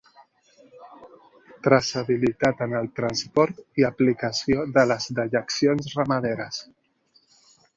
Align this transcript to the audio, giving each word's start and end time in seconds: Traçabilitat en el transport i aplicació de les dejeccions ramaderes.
Traçabilitat 1.67 2.63
en 2.67 2.73
el 2.79 2.89
transport 3.01 3.61
i 3.83 3.85
aplicació 3.91 4.65
de 4.79 4.87
les 4.93 5.07
dejeccions 5.21 5.95
ramaderes. 6.01 6.63